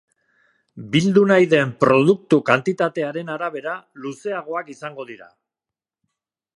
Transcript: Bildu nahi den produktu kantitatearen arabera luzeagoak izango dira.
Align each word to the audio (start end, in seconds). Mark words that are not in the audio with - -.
Bildu 0.95 1.23
nahi 1.31 1.49
den 1.51 1.73
produktu 1.83 2.39
kantitatearen 2.49 3.31
arabera 3.37 3.77
luzeagoak 4.07 4.75
izango 4.79 5.07
dira. 5.13 5.33